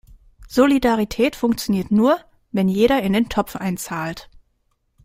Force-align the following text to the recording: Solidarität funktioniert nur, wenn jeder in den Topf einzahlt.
Solidarität 0.47 1.35
funktioniert 1.35 1.91
nur, 1.91 2.17
wenn 2.51 2.67
jeder 2.67 3.03
in 3.03 3.13
den 3.13 3.29
Topf 3.29 3.55
einzahlt. 3.55 4.31